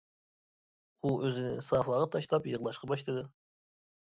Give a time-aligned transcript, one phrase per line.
[1.03, 3.29] ئۇ ئۆزىنى سافاغا تاشلاپ يىغلاشقا باشلىدى.